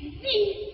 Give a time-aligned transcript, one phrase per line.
[0.00, 0.65] 你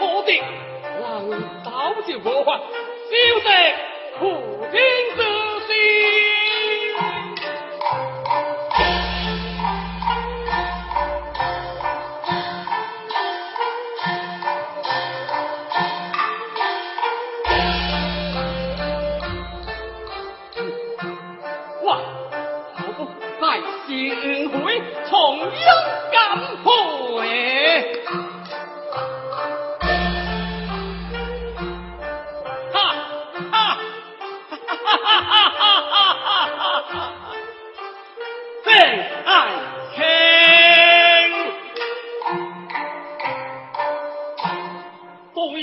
[0.00, 0.30] 我的？
[1.00, 1.30] 难
[1.64, 3.12] 道就我消
[3.44, 3.48] 得
[4.18, 4.20] 苦
[4.70, 4.74] 天
[5.16, 5.39] 子？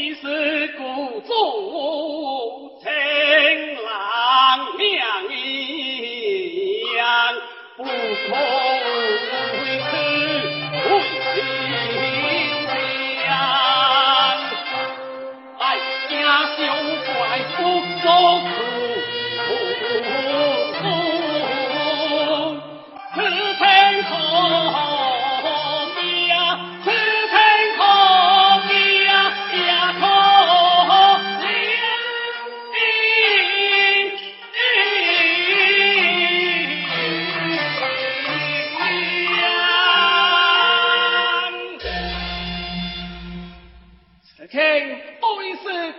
[0.07, 0.23] 你实
[0.77, 1.29] 古族
[3.83, 3.89] 郎
[4.77, 4.87] 娘
[7.75, 7.91] 不愧
[9.83, 9.91] 是
[10.85, 10.89] 我
[11.33, 11.35] 亲
[13.17, 13.27] 娘
[15.59, 15.61] 来
[16.07, 16.15] 家
[16.55, 16.57] 小
[17.03, 17.11] 怪
[17.57, 17.59] 不
[18.01, 18.07] 走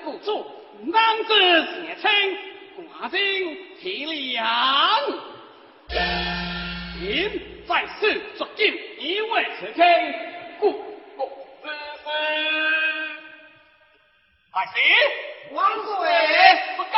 [0.08, 0.42] 不足，
[0.86, 1.66] 难得热，
[2.78, 3.20] 寡人
[3.78, 4.42] 体谅。
[6.98, 7.30] 您
[7.68, 10.72] 在世足见一位此天故
[11.14, 11.30] 不
[11.62, 12.06] 知师。
[14.50, 14.64] 大，
[15.52, 16.08] 王贵
[16.78, 16.96] 不告，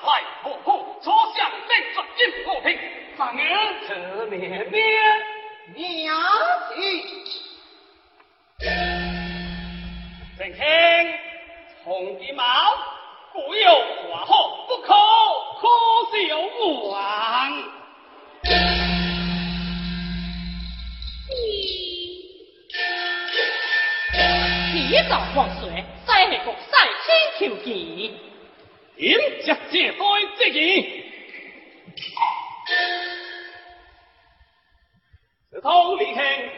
[0.00, 2.78] 快婆婆，初相在足见破平，
[3.18, 3.44] 反而
[3.86, 3.92] 此
[4.30, 4.80] 连连
[5.74, 6.16] 娘
[6.68, 6.74] 子。
[10.38, 11.25] 正清。
[11.86, 12.42] 红的毛，
[13.32, 14.92] 故有寡后，不可，
[15.60, 15.68] 可
[16.10, 17.52] 是有无王。
[24.74, 26.88] 一早放水，再下个赛
[27.38, 28.18] 天求吉，
[28.96, 30.00] 迎接这番
[30.36, 31.04] 之意。
[35.52, 36.50] 石头离开，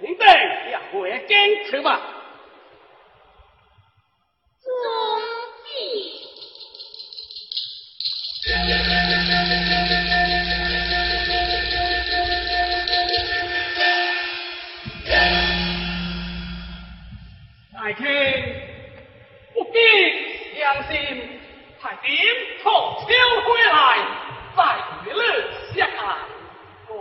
[0.00, 0.26] 你得
[0.68, 2.16] 也回京去吧。
[8.68, 8.74] 爱
[17.94, 18.04] 卿
[19.72, 19.78] 必
[20.60, 20.92] 相信
[23.46, 23.76] 回来
[24.54, 24.60] 在
[25.06, 25.22] 娱乐
[25.74, 25.88] 下
[26.90, 26.92] 我